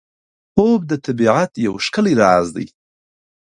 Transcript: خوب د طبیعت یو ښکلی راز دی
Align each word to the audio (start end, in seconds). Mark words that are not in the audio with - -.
خوب 0.53 0.79
د 0.91 0.93
طبیعت 1.05 1.51
یو 1.65 1.73
ښکلی 1.85 2.13
راز 2.21 2.47
دی 2.55 2.65